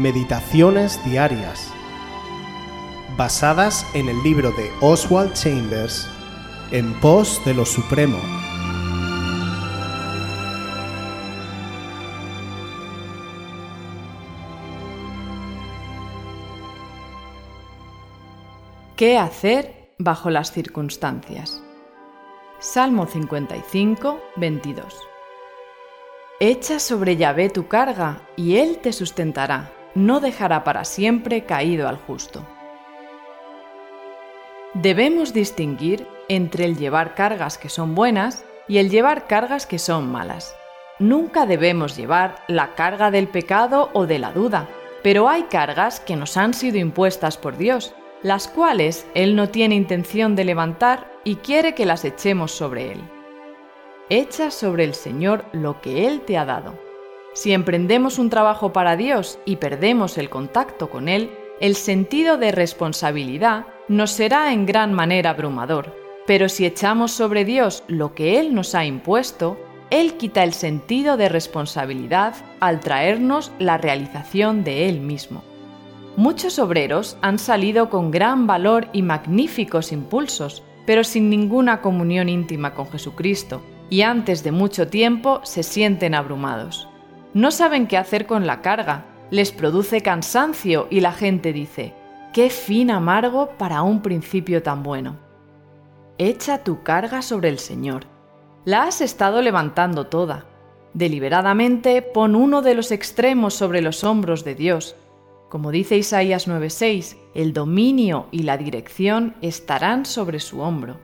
[0.00, 1.70] Meditaciones Diarias,
[3.18, 6.08] basadas en el libro de Oswald Chambers,
[6.70, 8.16] En pos de lo Supremo.
[18.96, 21.62] ¿Qué hacer bajo las circunstancias?
[22.58, 24.96] Salmo 55, 22.
[26.40, 31.96] Echa sobre Yahvé tu carga, y él te sustentará, no dejará para siempre caído al
[31.96, 32.46] justo.
[34.74, 40.10] Debemos distinguir entre el llevar cargas que son buenas y el llevar cargas que son
[40.10, 40.54] malas.
[40.98, 44.68] Nunca debemos llevar la carga del pecado o de la duda,
[45.02, 49.74] pero hay cargas que nos han sido impuestas por Dios las cuales Él no tiene
[49.74, 53.00] intención de levantar y quiere que las echemos sobre Él.
[54.08, 56.89] Echa sobre el Señor lo que Él te ha dado.
[57.32, 62.50] Si emprendemos un trabajo para Dios y perdemos el contacto con Él, el sentido de
[62.50, 65.94] responsabilidad nos será en gran manera abrumador.
[66.26, 69.58] Pero si echamos sobre Dios lo que Él nos ha impuesto,
[69.90, 75.44] Él quita el sentido de responsabilidad al traernos la realización de Él mismo.
[76.16, 82.74] Muchos obreros han salido con gran valor y magníficos impulsos, pero sin ninguna comunión íntima
[82.74, 86.89] con Jesucristo, y antes de mucho tiempo se sienten abrumados.
[87.34, 91.94] No saben qué hacer con la carga, les produce cansancio y la gente dice,
[92.32, 95.16] qué fin amargo para un principio tan bueno.
[96.18, 98.04] Echa tu carga sobre el Señor.
[98.64, 100.46] La has estado levantando toda.
[100.92, 104.96] Deliberadamente pon uno de los extremos sobre los hombros de Dios
[105.50, 111.00] como dice Isaías 9:6, el dominio y la dirección estarán sobre su hombro.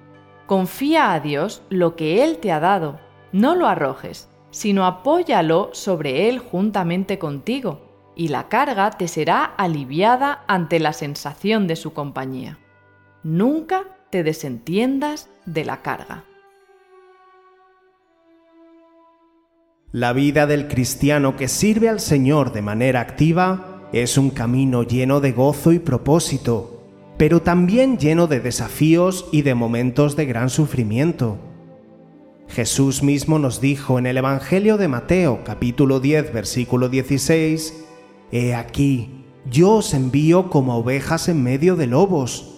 [0.47, 3.01] Confía a Dios lo que Él te ha dado,
[3.33, 10.45] no lo arrojes, sino apóyalo sobre Él juntamente contigo, y la carga te será aliviada
[10.49, 12.59] ante la sensación de su compañía.
[13.23, 16.25] Nunca te desentiendas de la carga.
[19.93, 25.21] La vida del cristiano que sirve al Señor de manera activa es un camino lleno
[25.21, 26.83] de gozo y propósito,
[27.19, 31.46] pero también lleno de desafíos y de momentos de gran sufrimiento.
[32.49, 37.85] Jesús mismo nos dijo en el Evangelio de Mateo capítulo 10 versículo 16,
[38.33, 42.53] He aquí, yo os envío como ovejas en medio de lobos.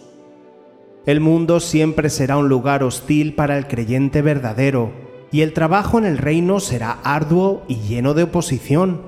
[1.06, 4.93] El mundo siempre será un lugar hostil para el creyente verdadero,
[5.32, 9.03] y el trabajo en el reino será arduo y lleno de oposición.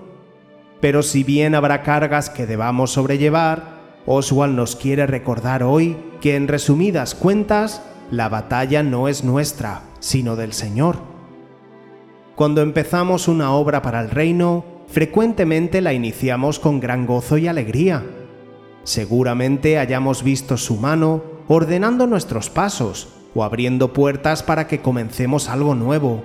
[0.80, 6.48] Pero si bien habrá cargas que debamos sobrellevar, Oswald nos quiere recordar hoy que en
[6.48, 10.97] resumidas cuentas, la batalla no es nuestra, sino del Señor.
[12.34, 18.04] Cuando empezamos una obra para el reino, frecuentemente la iniciamos con gran gozo y alegría.
[18.82, 25.75] Seguramente hayamos visto su mano ordenando nuestros pasos o abriendo puertas para que comencemos algo
[25.75, 26.22] nuevo.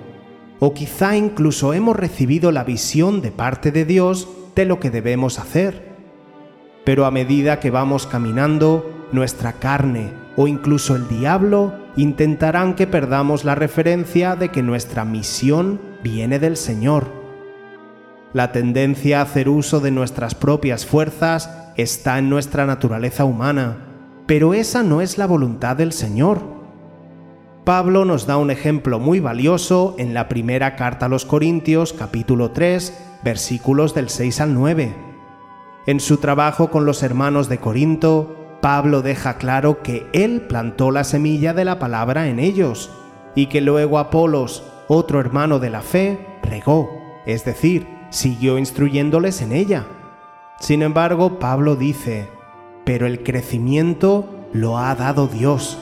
[0.58, 5.38] O quizá incluso hemos recibido la visión de parte de Dios de lo que debemos
[5.38, 5.94] hacer.
[6.84, 13.44] Pero a medida que vamos caminando, nuestra carne o incluso el diablo intentarán que perdamos
[13.44, 17.06] la referencia de que nuestra misión viene del Señor.
[18.32, 23.78] La tendencia a hacer uso de nuestras propias fuerzas está en nuestra naturaleza humana,
[24.26, 26.56] pero esa no es la voluntad del Señor.
[27.64, 32.50] Pablo nos da un ejemplo muy valioso en la primera carta a los Corintios capítulo
[32.50, 34.94] 3 versículos del 6 al 9.
[35.86, 41.04] En su trabajo con los hermanos de Corinto, Pablo deja claro que él plantó la
[41.04, 42.90] semilla de la palabra en ellos
[43.36, 46.90] y que luego Apolos, otro hermano de la fe, regó,
[47.26, 49.86] es decir, siguió instruyéndoles en ella.
[50.58, 52.28] Sin embargo, Pablo dice,
[52.84, 55.78] pero el crecimiento lo ha dado Dios,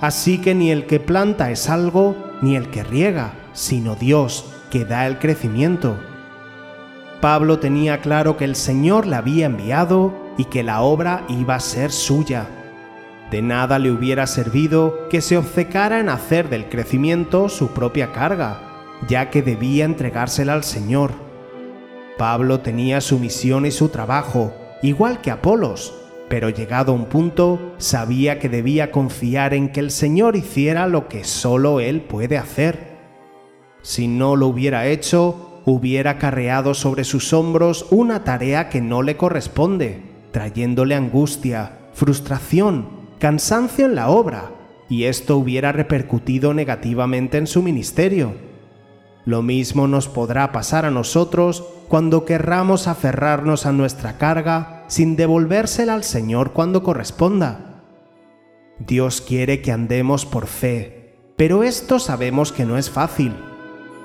[0.00, 4.84] así que ni el que planta es algo, ni el que riega, sino Dios que
[4.84, 5.98] da el crecimiento.
[7.20, 11.60] Pablo tenía claro que el Señor le había enviado y que la obra iba a
[11.60, 12.46] ser suya.
[13.30, 18.62] De nada le hubiera servido que se obcecara en hacer del crecimiento su propia carga,
[19.06, 21.12] ya que debía entregársela al Señor.
[22.16, 25.92] Pablo tenía su misión y su trabajo, igual que Apolos,
[26.30, 31.08] pero llegado a un punto sabía que debía confiar en que el Señor hiciera lo
[31.08, 32.96] que solo Él puede hacer.
[33.82, 39.16] Si no lo hubiera hecho, hubiera carreado sobre sus hombros una tarea que no le
[39.16, 42.88] corresponde, trayéndole angustia, frustración,
[43.18, 44.52] cansancio en la obra,
[44.88, 48.34] y esto hubiera repercutido negativamente en su ministerio.
[49.24, 55.94] Lo mismo nos podrá pasar a nosotros cuando querramos aferrarnos a nuestra carga sin devolvérsela
[55.94, 57.82] al Señor cuando corresponda.
[58.78, 63.34] Dios quiere que andemos por fe, pero esto sabemos que no es fácil.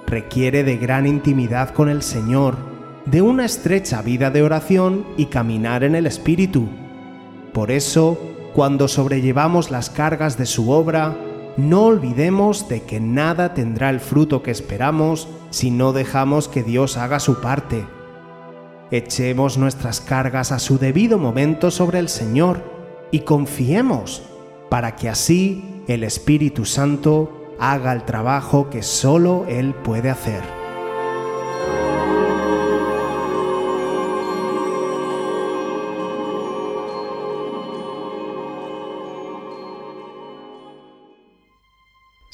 [0.07, 2.72] Requiere de gran intimidad con el Señor,
[3.05, 6.69] de una estrecha vida de oración y caminar en el Espíritu.
[7.53, 8.17] Por eso,
[8.53, 11.17] cuando sobrellevamos las cargas de su obra,
[11.57, 16.97] no olvidemos de que nada tendrá el fruto que esperamos si no dejamos que Dios
[16.97, 17.85] haga su parte.
[18.89, 22.63] Echemos nuestras cargas a su debido momento sobre el Señor
[23.11, 24.23] y confiemos
[24.69, 30.62] para que así el Espíritu Santo haga el trabajo que solo Él puede hacer.